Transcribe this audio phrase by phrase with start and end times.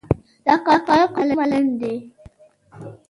[0.45, 1.93] د حقایقو منل ده.